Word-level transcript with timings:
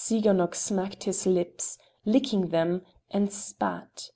Tsiganok 0.03 0.55
smacked 0.55 1.03
his 1.03 1.27
lips, 1.27 1.77
licking 2.07 2.47
them, 2.49 2.81
and 3.11 3.31
spat. 3.31 4.09